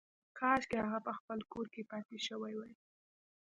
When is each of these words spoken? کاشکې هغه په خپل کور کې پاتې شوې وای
کاشکې 0.37 0.77
هغه 0.85 0.99
په 1.05 1.11
خپل 1.19 1.39
کور 1.51 1.65
کې 1.73 1.81
پاتې 1.91 2.17
شوې 2.27 2.53
وای 2.55 2.73